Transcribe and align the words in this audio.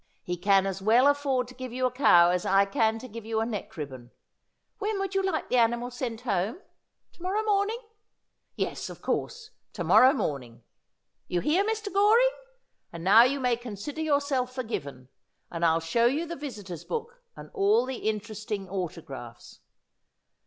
He 0.23 0.35
can 0.35 0.65
as 0.65 0.81
well 0.81 1.05
afford 1.05 1.47
to 1.49 1.53
give 1.53 1.71
you 1.71 1.85
a 1.85 1.91
cow 1.91 2.31
as 2.31 2.43
I 2.43 2.65
can 2.65 2.97
to 2.97 3.07
give 3.07 3.23
you 3.23 3.39
a 3.39 3.45
neck 3.45 3.77
ribbon. 3.77 4.09
When 4.79 4.97
would 4.97 5.13
you 5.13 5.21
like 5.21 5.49
the 5.49 5.57
animal 5.59 5.91
sent 5.91 6.21
home? 6.21 6.59
To 7.13 7.21
morrow 7.21 7.43
morning? 7.43 7.77
Yes, 8.55 8.89
of 8.89 9.03
course; 9.03 9.51
to 9.73 9.83
morrow 9.83 10.11
morning. 10.11 10.63
You 11.27 11.39
hear, 11.41 11.63
Mr. 11.63 11.93
Goring? 11.93 12.31
And 12.91 13.03
now 13.03 13.21
you 13.21 13.39
may 13.39 13.55
consider 13.55 14.01
yourself 14.01 14.55
forgiven, 14.55 15.09
and 15.51 15.63
I'll 15.63 15.79
show 15.79 16.07
you 16.07 16.25
the 16.25 16.35
visitors' 16.35 16.83
book 16.83 17.21
and 17.35 17.51
all 17.53 17.85
the 17.85 17.97
interesting 18.09 18.67
autographs.' 18.67 19.59